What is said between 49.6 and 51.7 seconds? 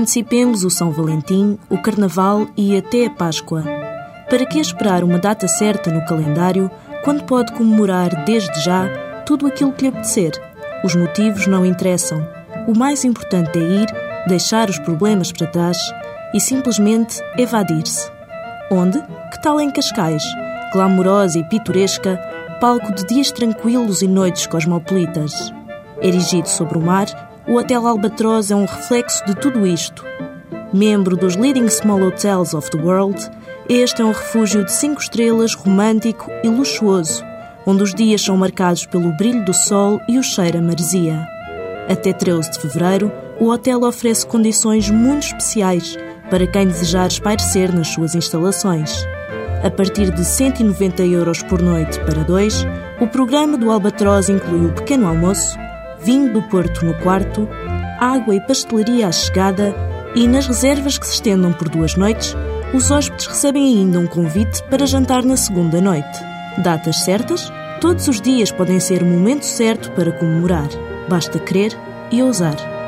A partir de 190 euros por